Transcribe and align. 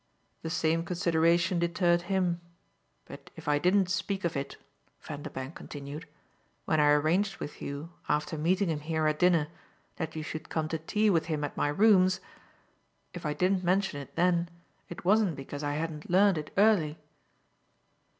"The 0.41 0.49
same 0.49 0.83
consideration 0.83 1.59
deterred 1.59 2.01
him. 2.09 2.41
But 3.05 3.29
if 3.35 3.47
I 3.47 3.59
didn't 3.59 3.87
speak 3.91 4.25
of 4.25 4.35
it," 4.35 4.57
Vanderbank 4.99 5.53
continued, 5.53 6.07
"when 6.65 6.79
I 6.79 6.89
arranged 6.89 7.37
with 7.37 7.61
you, 7.61 7.91
after 8.09 8.35
meeting 8.35 8.67
him 8.69 8.79
here 8.79 9.05
at 9.05 9.19
dinner, 9.19 9.49
that 9.97 10.15
you 10.15 10.23
should 10.23 10.49
come 10.49 10.67
to 10.69 10.79
tea 10.79 11.11
with 11.11 11.27
him 11.27 11.43
at 11.43 11.55
my 11.55 11.67
rooms 11.67 12.19
if 13.13 13.27
I 13.27 13.33
didn't 13.33 13.63
mention 13.63 14.01
it 14.01 14.15
then 14.15 14.49
it 14.89 15.05
wasn't 15.05 15.35
because 15.35 15.61
I 15.63 15.73
hadn't 15.73 16.09
learnt 16.09 16.39
it 16.39 16.51
early." 16.57 16.97